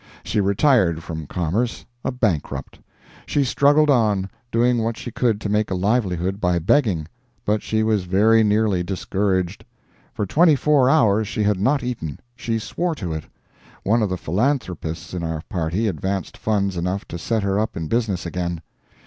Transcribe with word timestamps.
She 0.23 0.41
retired 0.41 1.03
from 1.03 1.27
commerce, 1.27 1.85
a 2.03 2.11
bankrupt. 2.11 2.79
She 3.27 3.43
struggled 3.43 3.91
on, 3.91 4.31
doing 4.51 4.79
what 4.81 4.97
she 4.97 5.11
could 5.11 5.39
to 5.41 5.47
make 5.47 5.69
a 5.69 5.75
livelihood 5.75 6.41
by 6.41 6.57
begging, 6.57 7.07
but 7.45 7.61
she 7.61 7.83
was 7.83 8.05
very 8.05 8.43
nearly 8.43 8.81
discouraged. 8.81 9.63
For 10.11 10.25
24 10.25 10.89
hours 10.89 11.27
she 11.27 11.43
had 11.43 11.59
not 11.59 11.83
eaten. 11.83 12.19
She 12.35 12.57
swore 12.57 12.95
to 12.95 13.13
it. 13.13 13.25
One 13.83 14.01
of 14.01 14.09
the 14.09 14.17
philanthropists 14.17 15.13
in 15.13 15.21
our 15.21 15.43
party 15.49 15.87
advanced 15.87 16.35
funds 16.35 16.77
enough 16.77 17.07
to 17.09 17.19
set 17.19 17.43
her 17.43 17.59
up 17.59 17.77
in 17.77 17.85
business 17.87 18.25
again. 18.25 18.63